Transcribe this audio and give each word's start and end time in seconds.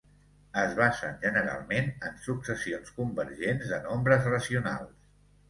Es 0.59 0.71
basen 0.77 1.11
generalment 1.25 1.91
en 2.07 2.15
successions 2.23 2.91
convergents 3.01 3.71
de 3.75 3.81
nombres 3.87 4.27
racionals. 4.35 4.99